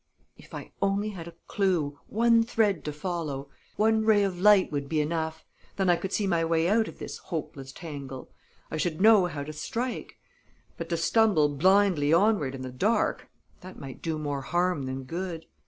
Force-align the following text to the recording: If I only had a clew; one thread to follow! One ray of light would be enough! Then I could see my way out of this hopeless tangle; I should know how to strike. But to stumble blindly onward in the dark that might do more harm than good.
If 0.35 0.55
I 0.55 0.71
only 0.81 1.09
had 1.09 1.27
a 1.27 1.35
clew; 1.47 1.99
one 2.07 2.41
thread 2.41 2.83
to 2.85 2.91
follow! 2.91 3.51
One 3.75 4.03
ray 4.03 4.23
of 4.23 4.41
light 4.41 4.71
would 4.71 4.89
be 4.89 4.99
enough! 4.99 5.45
Then 5.75 5.91
I 5.91 5.95
could 5.95 6.11
see 6.11 6.25
my 6.25 6.43
way 6.43 6.67
out 6.67 6.87
of 6.87 6.97
this 6.97 7.19
hopeless 7.19 7.71
tangle; 7.71 8.31
I 8.71 8.77
should 8.77 8.99
know 8.99 9.27
how 9.27 9.43
to 9.43 9.53
strike. 9.53 10.17
But 10.75 10.89
to 10.89 10.97
stumble 10.97 11.49
blindly 11.49 12.11
onward 12.11 12.55
in 12.55 12.63
the 12.63 12.71
dark 12.71 13.29
that 13.59 13.77
might 13.77 14.01
do 14.01 14.17
more 14.17 14.41
harm 14.41 14.87
than 14.87 15.03
good. 15.03 15.45